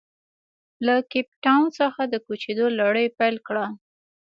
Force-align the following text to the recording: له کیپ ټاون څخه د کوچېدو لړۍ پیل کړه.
له 0.85 0.95
کیپ 1.11 1.27
ټاون 1.43 1.67
څخه 1.79 2.01
د 2.07 2.13
کوچېدو 2.25 2.65
لړۍ 2.79 3.07
پیل 3.17 3.35
کړه. 3.47 3.65